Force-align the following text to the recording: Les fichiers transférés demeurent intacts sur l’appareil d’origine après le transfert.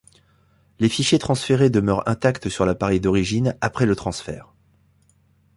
Les 0.79 0.89
fichiers 0.89 1.19
transférés 1.19 1.69
demeurent 1.69 2.09
intacts 2.09 2.49
sur 2.49 2.65
l’appareil 2.65 2.99
d’origine 2.99 3.55
après 3.61 3.85
le 3.85 3.95
transfert. 3.95 4.51